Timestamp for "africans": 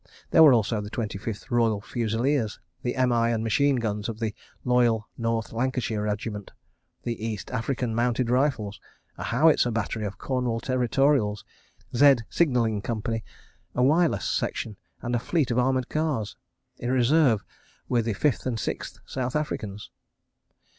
19.35-19.91